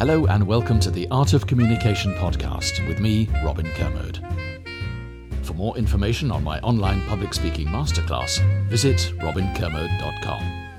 [0.00, 4.18] Hello and welcome to the Art of Communication podcast with me, Robin Kermode.
[5.42, 8.40] For more information on my online public speaking masterclass,
[8.70, 10.69] visit robinkermode.com.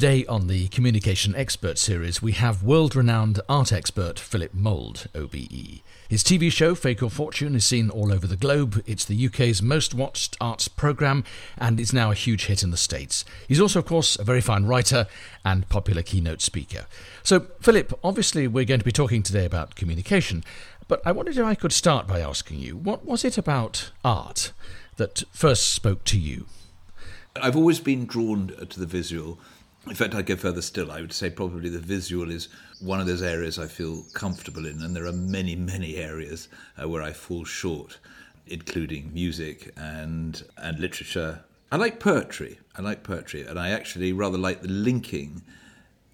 [0.00, 5.82] Today on the Communication Expert series, we have world renowned art expert Philip Mould, OBE.
[6.08, 8.82] His TV show, Fake or Fortune, is seen all over the globe.
[8.86, 11.22] It's the UK's most watched arts programme
[11.58, 13.26] and is now a huge hit in the States.
[13.46, 15.06] He's also, of course, a very fine writer
[15.44, 16.86] and popular keynote speaker.
[17.22, 20.44] So, Philip, obviously, we're going to be talking today about communication,
[20.88, 24.52] but I wondered if I could start by asking you what was it about art
[24.96, 26.46] that first spoke to you?
[27.36, 29.38] I've always been drawn to the visual.
[29.90, 30.92] In fact, I'd go further still.
[30.92, 34.80] I would say probably the visual is one of those areas I feel comfortable in,
[34.80, 36.48] and there are many, many areas
[36.80, 37.98] uh, where I fall short,
[38.46, 41.40] including music and and literature.
[41.72, 42.60] I like poetry.
[42.76, 45.42] I like poetry, and I actually rather like the linking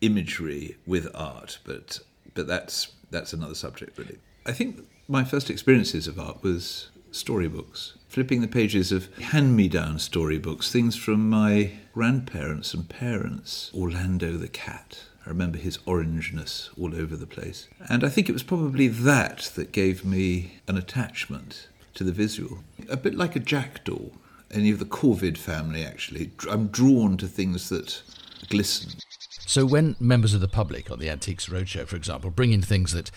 [0.01, 1.59] imagery with art.
[1.63, 2.01] But
[2.33, 4.16] but that's that's another subject, really.
[4.46, 9.68] I think my first experiences of art was storybooks, flipping the pages of hand me
[9.68, 13.71] down storybooks, things from my grandparents and parents.
[13.74, 15.01] Orlando the cat.
[15.24, 17.68] I remember his orangeness all over the place.
[17.88, 22.59] And I think it was probably that that gave me an attachment to the visual.
[22.88, 24.10] A bit like a jackdaw,
[24.52, 26.30] any of the corvid family, actually.
[26.49, 28.02] I'm drawn to things that
[28.49, 29.01] glisten.
[29.40, 32.93] So when members of the public on the Antiques Roadshow, for example, bring in things
[32.93, 33.10] that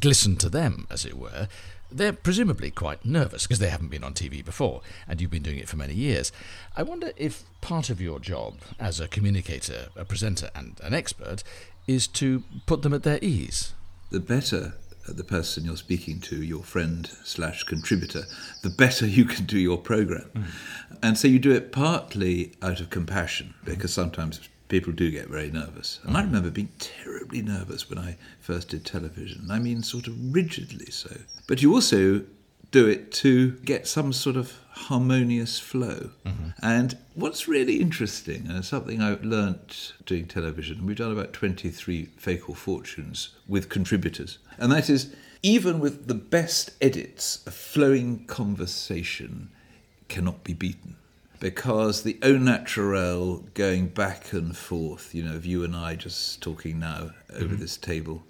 [0.00, 1.48] glisten to them, as it were,
[1.92, 5.58] they're presumably quite nervous because they haven't been on TV before, and you've been doing
[5.58, 6.32] it for many years.
[6.76, 11.42] I wonder if part of your job as a communicator, a presenter, and an expert
[11.86, 13.74] is to put them at their ease.
[14.10, 14.74] The better
[15.08, 18.22] the person you're speaking to, your friend slash contributor,
[18.62, 20.30] the better you can do your program.
[20.34, 20.44] Mm.
[21.02, 25.50] And so you do it partly out of compassion, because sometimes people do get very
[25.50, 26.00] nervous.
[26.02, 29.50] And I remember being terribly nervous when I first did television.
[29.50, 31.14] I mean, sort of rigidly so.
[31.46, 32.24] But you also
[32.70, 36.12] do it to get some sort of harmonious flow.
[36.24, 36.48] Mm-hmm.
[36.62, 42.48] And what's really interesting, and something I've learnt doing television, we've done about 23 fake
[42.48, 49.50] or fortunes with contributors, and that is even with the best edits, a flowing conversation
[50.08, 50.96] cannot be beaten
[51.42, 56.40] because the au naturel going back and forth, you know, of you and I just
[56.40, 57.56] talking now over mm-hmm.
[57.56, 58.22] this table,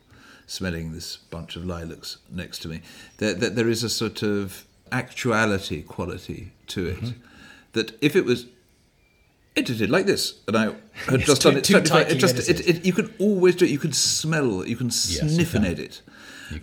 [0.46, 2.80] smelling this bunch of lilacs next to me,
[3.18, 7.20] that there, there is a sort of actuality quality to it mm-hmm.
[7.74, 8.46] that if it was
[9.56, 10.64] edited like this, and I
[11.04, 13.66] had yes, just too, done it, too it just it, it, you can always do
[13.66, 13.70] it.
[13.70, 16.00] You can smell, you can sniff yes, an edit,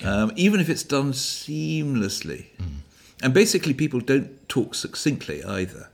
[0.03, 2.47] um, even if it's done seamlessly.
[2.57, 2.77] Mm.
[3.21, 5.89] And basically, people don't talk succinctly either.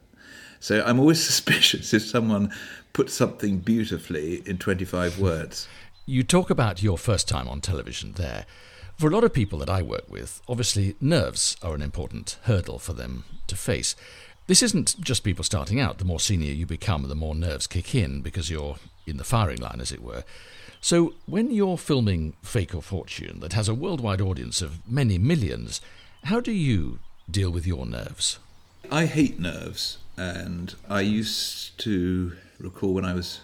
[0.60, 2.54] So I'm always suspicious if someone
[2.94, 5.68] puts something beautifully in 25 words.
[6.06, 8.46] You talk about your first time on television there.
[8.98, 12.80] For a lot of people that I work with, obviously nerves are an important hurdle
[12.80, 13.96] for them to face.
[14.48, 15.98] This isn't just people starting out.
[15.98, 19.58] The more senior you become, the more nerves kick in because you're in the firing
[19.58, 20.24] line, as it were.
[20.80, 25.82] So, when you're filming Fake or Fortune that has a worldwide audience of many millions,
[26.26, 27.00] how do you
[27.30, 28.38] deal with your nerves?
[28.92, 29.98] I hate nerves.
[30.18, 33.42] And I used to recall when I was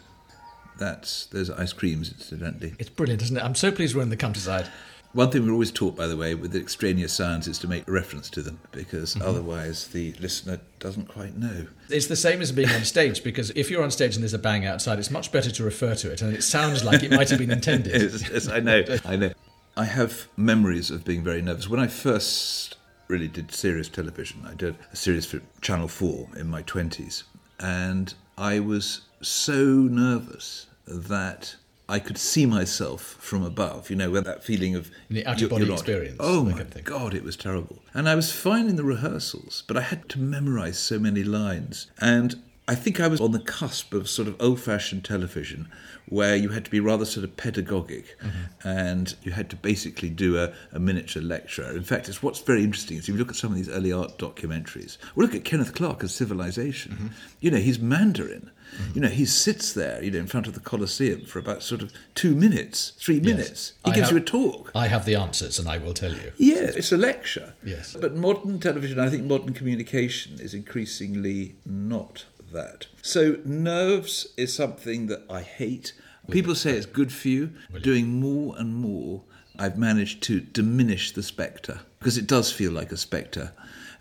[0.82, 2.74] that's those ice creams, incidentally.
[2.80, 3.44] It's brilliant, isn't it?
[3.44, 4.68] I'm so pleased we're in the countryside.
[5.14, 7.88] One thing we're always taught, by the way, with the extraneous sounds is to make
[7.88, 9.28] reference to them because mm-hmm.
[9.28, 11.68] otherwise the listener doesn't quite know.
[11.90, 14.40] It's the same as being on stage because if you're on stage and there's a
[14.40, 17.30] bang outside, it's much better to refer to it and it sounds like it might
[17.30, 17.94] have been intended.
[18.02, 19.34] yes, yes, I know, I know.
[19.76, 21.68] I have memories of being very nervous.
[21.68, 22.78] When I first
[23.12, 24.44] really did serious television.
[24.48, 27.24] I did a series for Channel 4 in my 20s.
[27.60, 31.58] And I was so nervous that
[31.90, 35.42] I could see myself from above, you know, with that feeling of In the out
[35.42, 36.18] of body experience.
[36.22, 37.80] Oh my God, it was terrible.
[37.94, 41.88] And I was fine in the rehearsals, but I had to memorize so many lines.
[42.00, 45.68] And I think I was on the cusp of sort of old fashioned television
[46.08, 48.66] where you had to be rather sort of pedagogic mm-hmm.
[48.66, 51.70] and you had to basically do a, a, miniature lecture.
[51.70, 53.92] In fact, it's what's very interesting is if you look at some of these early
[53.92, 56.94] art documentaries, well, look at Kenneth Clark as Civilization.
[56.94, 57.08] Mm-hmm.
[57.42, 58.52] You know, he's Mandarin.
[58.74, 58.92] Mm-hmm.
[58.96, 61.82] You know, he sits there, you know, in front of the Colosseum for about sort
[61.82, 63.26] of two minutes, three yes.
[63.26, 63.74] minutes.
[63.84, 64.72] He I gives have, you a talk.
[64.74, 66.32] I have the answers, and I will tell you.
[66.38, 67.54] Yeah, it's a lecture.
[67.66, 67.98] Yes.
[68.00, 72.88] But modern television, I think modern communication is increasingly not that.
[73.02, 75.94] So, nerves is something that I hate.
[76.30, 77.52] People say it's good for you.
[77.82, 79.24] Doing more and more,
[79.58, 83.54] I've managed to diminish the spectre because it does feel like a spectre.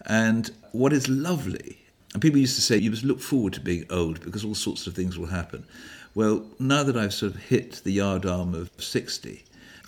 [0.06, 1.78] And what is lovely,
[2.12, 4.86] and people used to say you must look forward to being old because all sorts
[4.86, 5.64] of things will happen.
[6.14, 9.44] Well, now that I've sort of hit the yard arm of 60,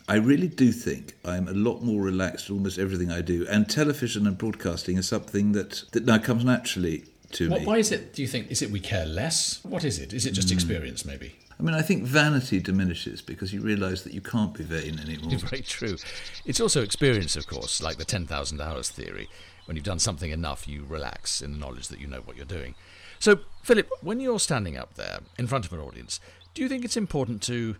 [0.08, 3.46] I really do think I'm a lot more relaxed in almost everything I do.
[3.48, 7.66] And television and broadcasting is something that, that now comes naturally to What, me.
[7.66, 9.60] why is it, do you think, is it we care less?
[9.64, 10.12] What is it?
[10.12, 10.54] Is it just Hmm.
[10.54, 11.34] experience, maybe?
[11.58, 15.38] I mean, I think vanity diminishes because you realise that you can't be vain anymore.
[15.50, 15.96] Very true.
[16.44, 19.28] It's also experience, of course, like the 10,000 hours theory.
[19.66, 22.44] When you've done something enough, you relax in the knowledge that you know what you're
[22.44, 22.74] doing.
[23.20, 26.18] So, Philip, when you're standing up there in front of an audience,
[26.54, 27.76] do you think it's important to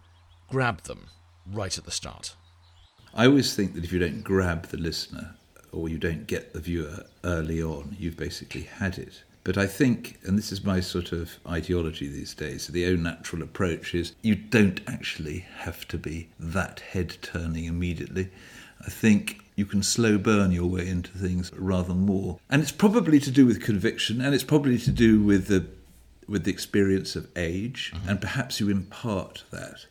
[0.48, 1.08] grab them
[1.50, 2.36] right at the start?
[3.12, 5.34] I always think that if you don't grab the listener
[5.72, 9.24] or you don't get the viewer early on, you've basically had it.
[9.44, 13.42] But I think, and this is my sort of ideology these days, the au naturel
[13.42, 18.30] approach is you don't actually have to be that head turning immediately.
[18.80, 22.38] I think you can slow burn your way into things rather more.
[22.48, 25.66] And it's probably to do with conviction and it's probably to do with the
[26.28, 28.08] with the experience of age mm-hmm.
[28.08, 29.86] and perhaps you impart that.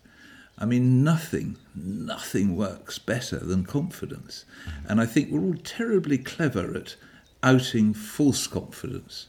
[0.58, 4.46] I mean, nothing, nothing works better than confidence.
[4.66, 4.92] Mm-hmm.
[4.92, 6.96] And I think we're all terribly clever at
[7.44, 9.28] outing false confidence.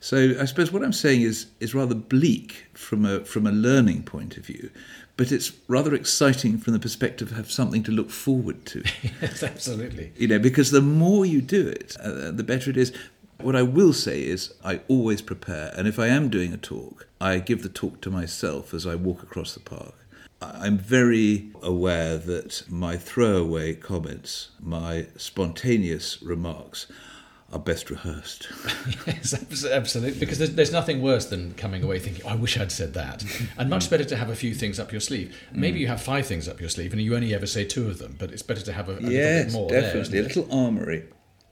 [0.00, 4.04] So I suppose what I'm saying is is rather bleak from a from a learning
[4.04, 4.70] point of view,
[5.16, 8.82] but it's rather exciting from the perspective of have something to look forward to.
[9.20, 10.12] yes, absolutely.
[10.16, 12.92] you know, because the more you do it, uh, the better it is.
[13.42, 17.06] What I will say is, I always prepare, and if I am doing a talk,
[17.22, 19.94] I give the talk to myself as I walk across the park.
[20.42, 26.86] I'm very aware that my throwaway comments, my spontaneous remarks,
[27.52, 28.48] are best rehearsed.
[29.06, 30.20] Yes, absolutely.
[30.20, 33.24] Because there's, there's nothing worse than coming away thinking, oh, I wish I'd said that.
[33.58, 35.36] And much better to have a few things up your sleeve.
[35.52, 35.82] Maybe mm.
[35.82, 38.16] you have five things up your sleeve and you only ever say two of them,
[38.18, 39.80] but it's better to have a, a little bit yes, more there.
[39.82, 40.18] definitely.
[40.18, 41.04] isn't a little armory.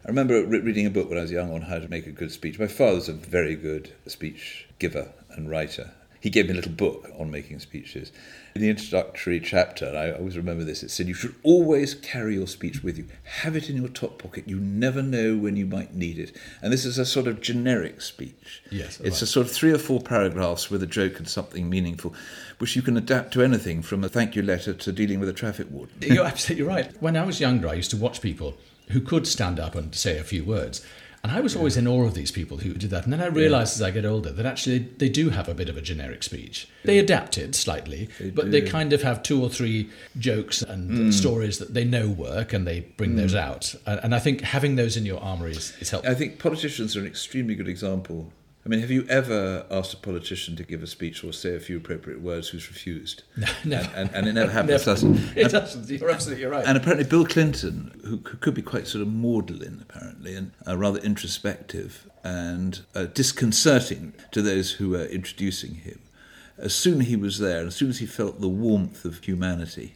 [0.04, 2.12] I remember re- reading a book when I was young on how to make a
[2.12, 2.58] good speech.
[2.58, 5.92] My father's a very good speech giver and writer.
[6.20, 8.10] He gave me a little book on making speeches.
[8.54, 12.34] In the introductory chapter, and I always remember this, it said, You should always carry
[12.34, 13.06] your speech with you.
[13.42, 14.48] Have it in your top pocket.
[14.48, 16.34] You never know when you might need it.
[16.60, 18.62] And this is a sort of generic speech.
[18.70, 19.22] Yes, It's right.
[19.22, 22.14] a sort of three or four paragraphs with a joke and something meaningful,
[22.58, 25.32] which you can adapt to anything from a thank you letter to dealing with a
[25.34, 25.94] traffic warden.
[26.00, 26.90] You're absolutely right.
[27.00, 28.56] When I was younger, I used to watch people
[28.88, 30.84] who could stand up and say a few words.
[31.28, 33.04] And I was always in awe of these people who did that.
[33.04, 35.68] And then I realised as I get older that actually they do have a bit
[35.68, 36.66] of a generic speech.
[36.84, 41.10] They adapt it slightly, but they kind of have two or three jokes and hmm.
[41.10, 43.40] stories that they know work and they bring those hmm.
[43.40, 43.74] out.
[43.84, 46.10] And I think having those in your armoury is, is helpful.
[46.10, 48.32] I think politicians are an extremely good example.
[48.68, 51.58] I mean, have you ever asked a politician to give a speech or say a
[51.58, 53.22] few appropriate words who's refused?
[53.64, 53.78] No.
[53.78, 54.84] And, and, and it never happens, Never.
[54.84, 55.36] does it?
[55.38, 55.88] It doesn't.
[55.88, 56.66] You're absolutely right.
[56.66, 60.98] And apparently, Bill Clinton, who could be quite sort of maudlin, apparently, and uh, rather
[61.00, 66.00] introspective and uh, disconcerting to those who were introducing him,
[66.58, 69.94] as soon as he was there, as soon as he felt the warmth of humanity,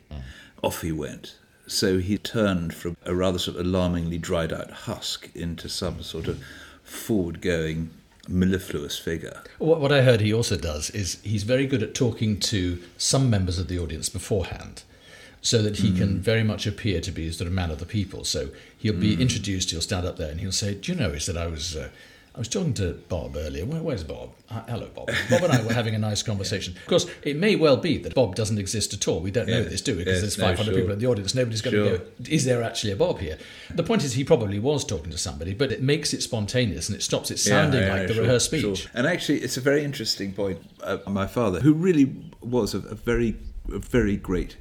[0.62, 1.36] off he went.
[1.66, 6.26] So he turned from a rather sort of alarmingly dried out husk into some sort
[6.26, 6.42] of
[6.82, 7.90] forward going,
[8.28, 9.42] mellifluous figure.
[9.58, 13.28] What, what I heard he also does is he's very good at talking to some
[13.28, 14.82] members of the audience beforehand
[15.40, 17.86] so that he can very much appear to be sort of a man of the
[17.86, 18.22] people.
[18.22, 21.26] So he'll be introduced, he'll stand up there and he'll say, Do you know, is
[21.26, 21.76] that I was.
[21.76, 21.88] Uh,
[22.34, 23.66] I was talking to Bob earlier.
[23.66, 24.30] Where, where's Bob?
[24.48, 25.08] Uh, hello, Bob.
[25.28, 26.74] Bob and I were having a nice conversation.
[26.76, 29.20] Of course, it may well be that Bob doesn't exist at all.
[29.20, 30.04] We don't know this, do we?
[30.04, 30.74] Because there's no, 500 sure.
[30.74, 31.34] people in the audience.
[31.34, 31.98] Nobody's going Sure.
[31.98, 33.36] to go, is there actually a Bob here?
[33.74, 36.96] The point is, he probably was talking to somebody, but it makes it spontaneous and
[36.96, 38.88] it stops it sounding Yeah, yeah, like the sure, rehearsed speech.
[38.94, 40.58] And actually, it's a very interesting point.
[40.82, 43.36] Uh, my father, who really was a, a very,
[43.70, 44.56] a very great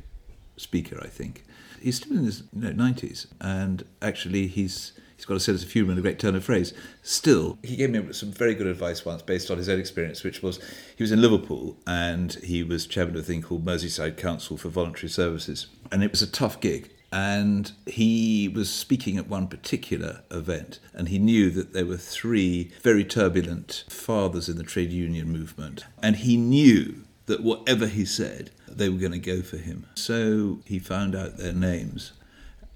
[0.57, 1.45] speaker, I think,
[1.81, 5.71] he's still in his you know, 90s, and actually, he's he's got a sense of
[5.71, 6.73] humour and a great turn of phrase.
[7.03, 10.41] Still, he gave me some very good advice once, based on his own experience, which
[10.41, 10.59] was
[10.95, 14.69] he was in Liverpool and he was chairman of a thing called Merseyside Council for
[14.69, 16.89] Voluntary Services, and it was a tough gig.
[17.13, 22.71] And he was speaking at one particular event, and he knew that there were three
[22.81, 25.83] very turbulent fathers in the trade union movement.
[26.01, 29.85] And he knew that whatever he said, they were going to go for him.
[29.93, 32.13] So he found out their names,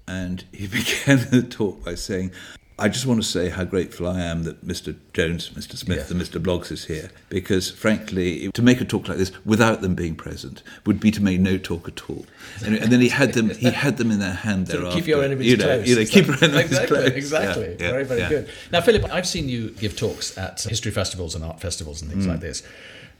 [0.08, 2.32] and he began the talk by saying,
[2.78, 4.94] I just want to say how grateful I am that Mr.
[5.14, 5.76] Jones, Mr.
[5.78, 6.10] Smith, Yes.
[6.10, 6.38] and Mr.
[6.42, 10.62] Bloggs is here because, frankly, to make a talk like this without them being present
[10.84, 12.26] would be to make no talk at all.
[12.62, 14.98] And, and then he had them, he had them in their hand So thereafter.
[14.98, 15.88] keep your enemies you know, close.
[15.88, 17.08] You know, keep your enemies exactly, close.
[17.12, 17.64] Exactly.
[17.64, 18.28] Yeah, yeah, very, very yeah.
[18.28, 18.50] good.
[18.70, 22.26] Now, Philip, I've seen you give talks at history festivals and art festivals and things
[22.26, 22.30] Mm.
[22.32, 22.62] like this.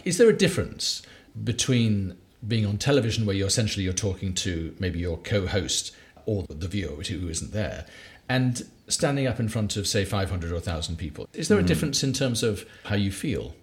[0.04, 1.00] Is there a difference
[1.42, 2.14] between
[2.46, 5.92] being on television, where you're essentially you're talking to maybe your co-host
[6.26, 7.86] or the viewer who isn't there,
[8.28, 11.28] and standing up in front of say 500 or 1,000 people?
[11.32, 11.48] Is Mm.
[11.48, 13.54] there a difference in terms of how you feel?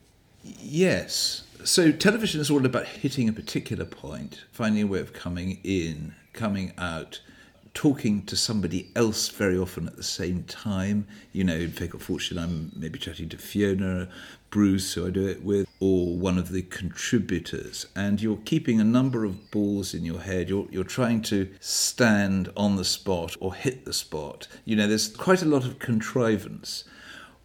[0.44, 5.60] Yes, So television is all about hitting a particular point, finding a way of coming
[5.64, 7.22] in, coming out,
[7.74, 11.08] talking to somebody else very often at the same time.
[11.32, 14.10] You know, in Fake or Fortune, I'm maybe chatting to Fiona,
[14.50, 17.88] Bruce, who I do it with, or one of the contributors.
[17.94, 20.48] And you're keeping a number of balls in your head.
[20.48, 24.48] You're, you're trying to stand on the spot or hit the spot.
[24.64, 26.86] You know, there's quite a lot of contrivance.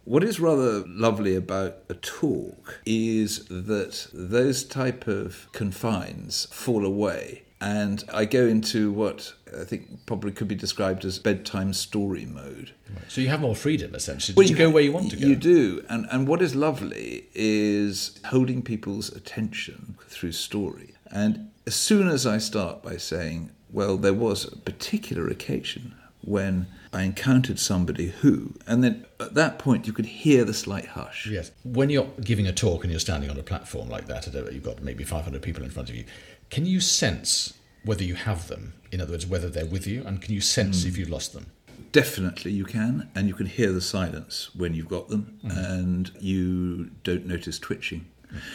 [0.05, 7.43] What is rather lovely about a talk is that those type of confines fall away
[7.61, 12.71] and I go into what I think probably could be described as bedtime story mode.
[13.07, 14.35] So you have more freedom essentially.
[14.35, 15.27] Well, you, you go where you want to go.
[15.27, 20.93] You do, and and what is lovely is holding people's attention through story.
[21.11, 26.67] And as soon as I start by saying, well, there was a particular occasion when
[26.91, 31.27] I encountered somebody who, and then at that point you could hear the slight hush.
[31.27, 31.51] Yes.
[31.63, 34.81] When you're giving a talk and you're standing on a platform like that, you've got
[34.81, 36.05] maybe 500 people in front of you,
[36.49, 37.53] can you sense
[37.83, 38.73] whether you have them?
[38.91, 40.87] In other words, whether they're with you, and can you sense mm.
[40.87, 41.47] if you've lost them?
[41.91, 45.55] Definitely, you can, and you can hear the silence when you've got them, mm.
[45.55, 48.05] and you don't notice twitching.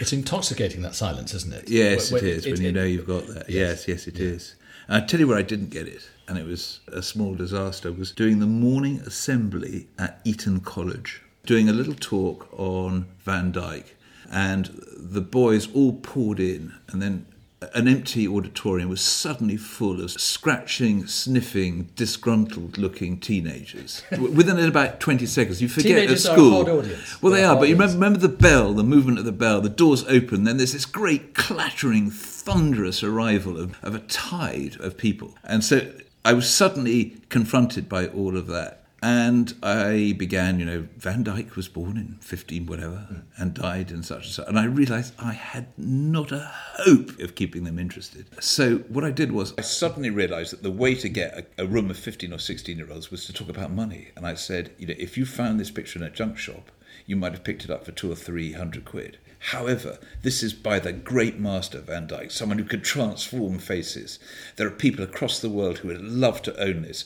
[0.01, 1.69] It's intoxicating that silence, isn't it?
[1.69, 2.47] Yes, it is.
[2.47, 3.51] It, when it, you know you've got that.
[3.51, 4.29] Yes, yes, yes it yeah.
[4.29, 4.55] is.
[4.87, 7.93] And I tell you where I didn't get it, and it was a small disaster.
[7.93, 13.97] Was doing the morning assembly at Eton College, doing a little talk on Van Dyck,
[14.31, 17.27] and the boys all poured in, and then
[17.75, 24.03] an empty auditorium was suddenly full of scratching, sniffing, disgruntled looking teenagers.
[24.11, 26.59] Within about 20 seconds, you forget teenagers at school.
[26.59, 27.23] Are a hard audience.
[27.23, 29.61] Well, They're they are, but you remember, remember, the bell, the movement of the bell,
[29.61, 34.97] the doors open, then there's this great clattering, thunderous arrival of, of a tide of
[34.97, 35.35] people.
[35.45, 35.93] And so
[36.25, 38.84] I was suddenly confronted by all of that.
[39.05, 43.23] And I began, you know, Van Dyck was born in 15 whatever mm.
[43.37, 44.49] and died in such and such.
[44.49, 48.25] And I realized I had not a hope of keeping them interested.
[48.43, 51.67] So what I did was I suddenly realized that the way to get a, a
[51.67, 54.09] room of 15 or 16 year olds was to talk about money.
[54.17, 56.71] And I said, you know, if you found this picture in a junk shop,
[57.05, 59.19] you might have picked it up for two or three hundred quid.
[59.51, 64.19] However, this is by the great master Van Dyck, someone who could transform faces.
[64.57, 67.05] There are people across the world who would love to own this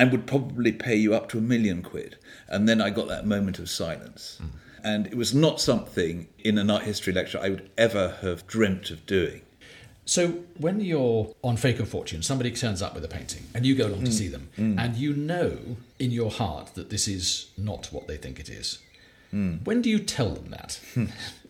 [0.00, 2.16] and would probably pay you up to a million quid.
[2.48, 4.40] And then I got that moment of silence.
[4.42, 4.48] Mm.
[4.82, 8.90] And it was not something in an art history lecture I would ever have dreamt
[8.90, 9.42] of doing.
[10.06, 13.74] So when you're on Fake or Fortune, somebody turns up with a painting and you
[13.74, 14.04] go along mm.
[14.06, 14.82] to see them, mm.
[14.82, 15.58] and you know
[15.98, 18.78] in your heart that this is not what they think it is.
[19.34, 19.62] Mm.
[19.66, 20.80] When do you tell them that?
[20.94, 21.06] Hmm.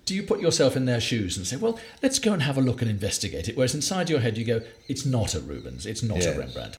[0.07, 2.61] do you put yourself in their shoes and say, well, let's go and have a
[2.61, 3.57] look and investigate it?
[3.57, 6.27] Whereas inside your head you go, it's not a Rubens, it's not yes.
[6.35, 6.77] a Rembrandt.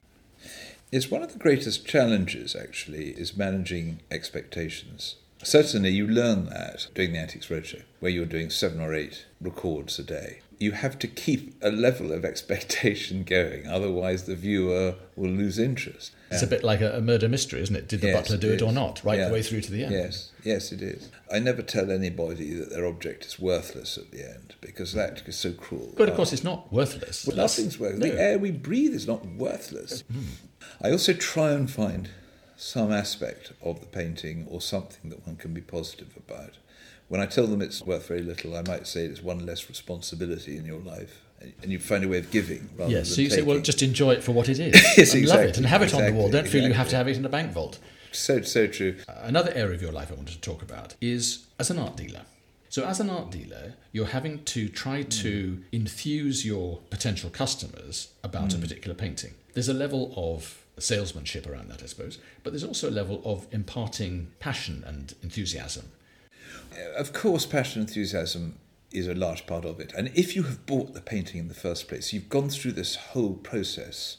[0.92, 5.16] It's one of the greatest challenges, actually, is managing expectations.
[5.42, 9.98] Certainly, you learn that doing the Antiques Roadshow, where you're doing seven or eight records
[9.98, 10.41] a day.
[10.58, 16.12] You have to keep a level of expectation going, otherwise, the viewer will lose interest.
[16.30, 17.88] It's a bit like a, a murder mystery, isn't it?
[17.88, 19.02] Did the yes, butler do it, it or not?
[19.04, 19.28] Right yeah.
[19.28, 19.92] the way through to the end.
[19.92, 21.10] Yes, yes, it is.
[21.32, 25.36] I never tell anybody that their object is worthless at the end because that is
[25.36, 25.92] so cruel.
[25.96, 27.26] But of course, it's not worthless.
[27.26, 28.00] Well, nothing's worthless.
[28.00, 28.10] No.
[28.10, 30.04] The air we breathe is not worthless.
[30.12, 30.24] Mm.
[30.80, 32.08] I also try and find
[32.56, 36.58] some aspect of the painting or something that one can be positive about.
[37.12, 40.56] When I tell them it's worth very little, I might say it's one less responsibility
[40.56, 41.20] in your life.
[41.62, 43.44] And you find a way of giving rather yes, than so you taking.
[43.44, 44.72] say, well, just enjoy it for what it is.
[44.96, 46.30] yes, and exactly, love it and have it exactly, on the wall.
[46.30, 46.60] Don't exactly.
[46.60, 47.78] feel you have to have it in a bank vault.
[48.12, 48.96] So, so true.
[49.08, 52.22] Another area of your life I wanted to talk about is as an art dealer.
[52.70, 55.62] So, as an art dealer, you're having to try to mm.
[55.70, 58.56] infuse your potential customers about mm.
[58.56, 59.34] a particular painting.
[59.52, 63.46] There's a level of salesmanship around that, I suppose, but there's also a level of
[63.52, 65.92] imparting passion and enthusiasm.
[66.96, 68.58] Of course, passion enthusiasm
[68.92, 69.92] is a large part of it.
[69.96, 72.96] And if you have bought the painting in the first place, you've gone through this
[72.96, 74.18] whole process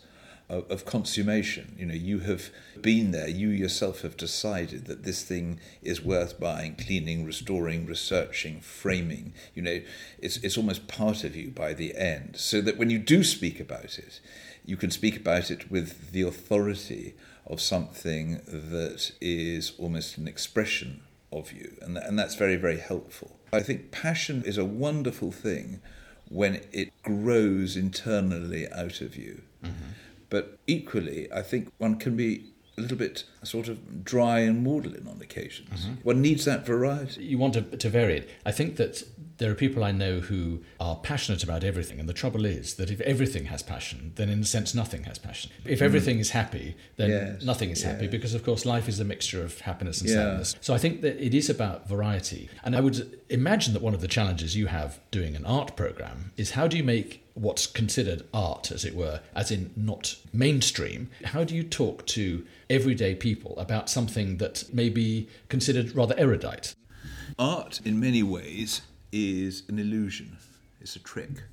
[0.49, 1.75] of, of, consummation.
[1.77, 2.49] You know, you have
[2.81, 8.59] been there, you yourself have decided that this thing is worth buying, cleaning, restoring, researching,
[8.59, 9.33] framing.
[9.55, 9.81] You know,
[10.19, 12.35] it's, it's almost part of you by the end.
[12.37, 14.19] So that when you do speak about it,
[14.65, 21.01] you can speak about it with the authority of something that is almost an expression
[21.33, 21.77] of you.
[21.81, 23.39] And, and that's very, very helpful.
[23.51, 25.81] I think passion is a wonderful thing
[26.29, 29.43] when it grows internally out of you.
[29.63, 29.91] Mm-hmm.
[30.29, 35.07] But equally, I think one can be a little bit sort of dry and maudlin
[35.07, 35.85] on occasions.
[35.85, 35.93] Mm-hmm.
[36.01, 37.23] One needs that variety.
[37.23, 38.29] You want to, to vary it.
[38.45, 39.03] I think that
[39.43, 42.89] There are people I know who are passionate about everything, and the trouble is that
[42.89, 45.51] if everything has passion, then in a sense nothing has passion.
[45.65, 45.81] If mm.
[45.81, 49.43] everything is happy, then Yes, nothing is happy because, of course, life is a mixture
[49.43, 50.15] of happiness and Yeah.
[50.15, 50.55] sadness.
[50.61, 52.47] So I think that it is about variety.
[52.63, 56.31] And I would imagine that one of the challenges you have doing an art program
[56.37, 61.09] is how do you make what's considered art, as it were, as in not mainstream,
[61.25, 66.75] how do you talk to everyday people about something that may be considered rather erudite?
[67.37, 68.83] Art, in many ways,
[69.13, 70.37] is an illusion.
[70.81, 71.43] It's a trick.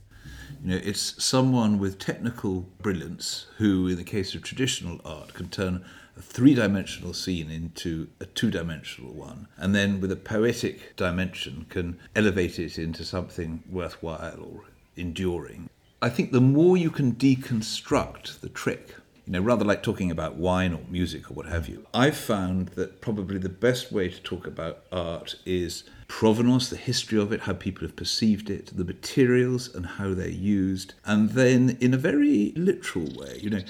[0.65, 5.49] You know, it's someone with technical brilliance who, in the case of traditional art, can
[5.49, 5.85] turn
[6.17, 12.59] a three-dimensional scene into a two-dimensional one, and then with a poetic dimension can elevate
[12.59, 14.65] it into something worthwhile or
[14.97, 15.71] enduring.
[16.03, 20.35] I think the more you can deconstruct the trick, you know, rather like talking about
[20.35, 21.87] wine or music or what have you.
[21.95, 27.21] I've found that probably the best way to talk about art is provenance, the history
[27.21, 31.79] of it, how people have perceived it, the materials and how they're used, and then
[31.81, 33.61] in a very literal way, you know,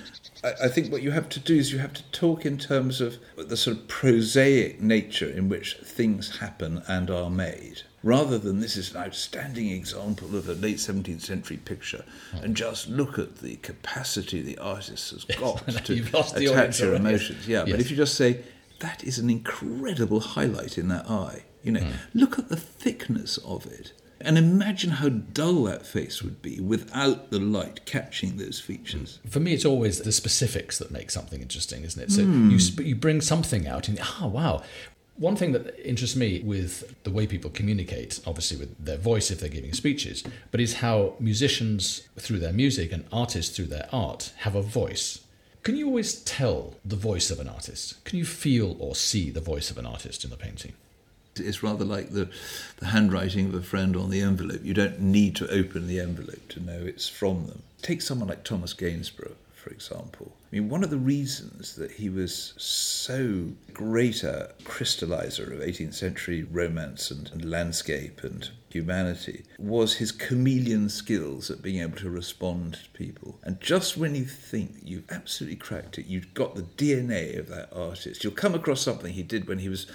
[0.43, 3.03] I, I think what you have to do is you have to talk in terms
[3.03, 8.61] of the sort of prosaic nature in which things happen and are made rather than
[8.61, 12.39] this is an outstanding example of a late 17th century picture hmm.
[12.39, 16.79] and just look at the capacity the artist has got to You've lost the audience
[16.79, 17.47] attach your emotions.
[17.47, 17.71] Yeah Yes.
[17.73, 18.41] but if you just say
[18.79, 21.79] that is an incredible highlight in that eye you Hmm.
[21.79, 26.61] know look at the thickness of it and imagine how dull that face would be
[26.61, 31.41] without the light catching those features For me, it's always the specifics that make something
[31.41, 32.11] interesting, isn't it?
[32.13, 34.63] So you sp- you bring something out, and ah, wow.
[35.17, 39.41] One thing that interests me with the way people communicate, obviously with their voice if
[39.41, 44.33] they're giving speeches, but is how musicians through their music and artists through their art
[44.39, 45.21] have a voice.
[45.63, 48.03] Can you always tell the voice of an artist?
[48.05, 50.73] Can you feel or see the voice of an artist in the painting?
[51.37, 52.29] It's rather like the,
[52.79, 54.65] the handwriting of a friend on the envelope.
[54.65, 57.63] You don't need to open the envelope to know it's from them.
[57.83, 60.33] Take someone like Thomas Gainsborough, for example.
[60.53, 65.95] I mean, one of the reasons that he was so great a crystallizer of 18th
[65.95, 72.11] century romance and, and landscape and humanity was his chameleon skills at being able to
[72.11, 73.39] respond to people.
[73.45, 77.73] And just when you think you've absolutely cracked it, you've got the DNA of that
[77.73, 79.87] artist, you'll come across something he did when he was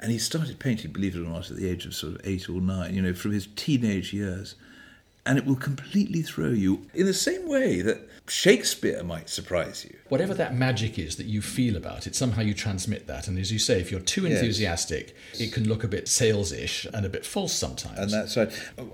[0.00, 2.48] and he started painting, believe it or not, at the age of sort of eight
[2.48, 4.54] or nine, you know, from his teenage years.
[5.26, 9.96] And it will completely throw you in the same way that Shakespeare might surprise you.
[10.08, 13.28] Whatever that magic is that you feel about it, somehow you transmit that.
[13.28, 14.40] And as you say, if you're too Yes.
[14.40, 17.98] enthusiastic, it can look a bit sales-ish and a bit false sometimes.
[17.98, 18.50] And that's right.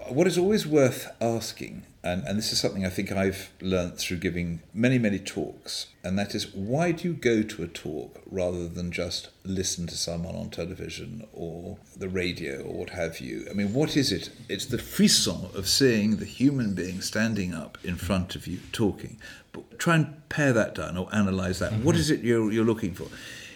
[0.09, 4.19] What is always worth asking, and, and this is something I think I've learnt through
[4.19, 8.69] giving many, many talks, and that is why do you go to a talk rather
[8.69, 13.47] than just listen to someone on television or the radio or what have you?
[13.51, 14.31] I mean, what is it?
[14.49, 19.19] It's the frisson of seeing the human being standing up in front of you talking.
[19.53, 21.73] But try and pare that down or analyze that.
[21.73, 22.01] What mm-hmm.
[22.01, 23.09] is it you're, you're looking for?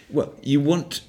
[0.09, 1.01] Well, you want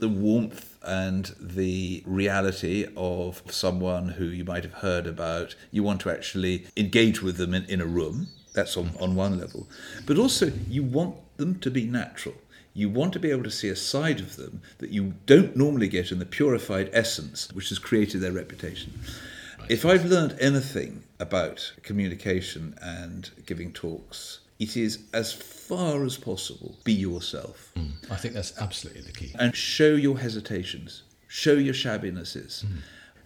[0.00, 5.54] the warmth and the reality of someone who you might have heard about.
[5.70, 8.28] You want to actually engage with them in, in a room.
[8.54, 9.68] That's on, on one level.
[10.06, 12.34] But also, you want them to be natural.
[12.74, 15.88] You want to be able to see a side of them that you don't normally
[15.88, 18.92] get in the purified essence which has created their reputation.
[19.68, 26.76] If I've learned anything about communication and giving talks, it is as far as possible
[26.84, 27.90] be yourself mm.
[28.10, 29.34] I think that's absolutely the key.
[29.38, 32.64] and show your hesitations, show your shabbinesses.
[32.64, 32.78] Mm.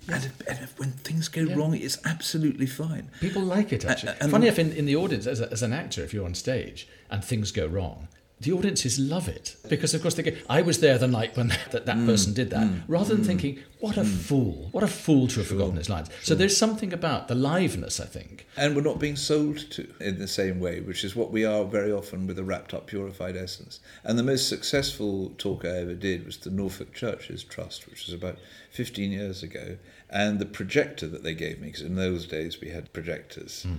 [0.08, 3.08] And, if, and if, when things go wrong, it's absolutely fine.
[3.20, 4.14] People like it actually.
[4.20, 6.34] and- Funny enough, in, in the audience, as, a, as an actor, if you're on
[6.34, 8.08] stage and things go wrong,
[8.42, 11.48] the audiences love it because, of course, they go, I was there the night when
[11.70, 13.26] that, that mm, person did that, mm, rather than mm.
[13.26, 16.08] thinking, what a fool, what a fool to have forgotten his lines.
[16.22, 18.46] So there's something about the liveness, I think.
[18.56, 21.64] And we're not being sold to in the same way, which is what we are
[21.64, 23.80] very often with a wrapped up, purified essence.
[24.04, 28.14] And the most successful talk I ever did was the Norfolk Churches Trust, which was
[28.14, 28.38] about
[28.70, 29.76] 15 years ago.
[30.10, 33.62] And the projector that they gave me, because in those days we had projectors.
[33.62, 33.76] Hmm.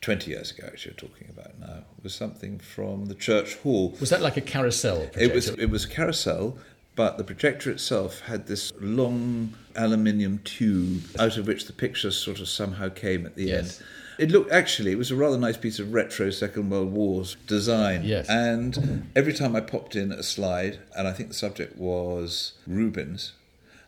[0.00, 3.94] 20 years ago, actually, we're talking about now, was something from the church hall.
[4.00, 5.20] Was that like a carousel projector?
[5.20, 6.56] It was it was a carousel,
[6.94, 12.40] but the projector itself had this long aluminium tube out of which the picture sort
[12.40, 13.80] of somehow came at the Yes.
[13.80, 13.86] end.
[14.18, 18.02] It looked actually it was a rather nice piece of retro Second World War's design.
[18.04, 18.28] Yes.
[18.28, 23.32] And every time I popped in a slide, and I think the subject was Rubens,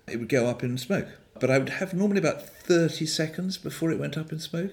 [0.09, 1.09] it would go up in smoke.
[1.41, 4.73] But I would have normally about 30 seconds before it went up in smoke.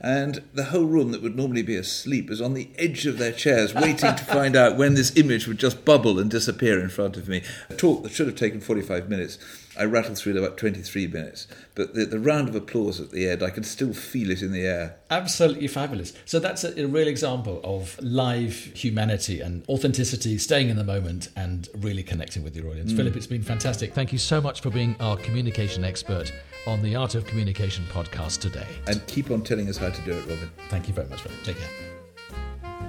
[0.00, 3.32] And the whole room that would normally be asleep was on the edge of their
[3.32, 7.16] chairs, waiting to find out when this image would just bubble and disappear in front
[7.16, 7.42] of me.
[7.70, 9.38] A talk that should have taken 45 minutes
[9.76, 13.42] I rattled through about 23 minutes, but the, the round of applause at the end,
[13.42, 14.96] I can still feel it in the air.
[15.10, 16.12] Absolutely fabulous.
[16.24, 21.28] So that's a, a real example of live humanity and authenticity, staying in the moment
[21.36, 22.92] and really connecting with your audience.
[22.92, 22.96] Mm.
[22.96, 23.94] Philip, it's been fantastic.
[23.94, 26.32] Thank you so much for being our communication expert
[26.66, 28.66] on the Art of Communication podcast today.
[28.86, 30.50] And keep on telling us how to do it, Robin.
[30.68, 31.42] Thank you very much, Philip.
[31.42, 31.68] Take care.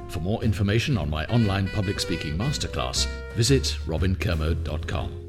[0.09, 5.24] For more information on my online public speaking masterclass, visit robinkermode.com.